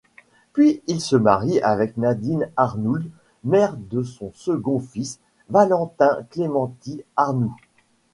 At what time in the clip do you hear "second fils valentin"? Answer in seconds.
4.33-6.23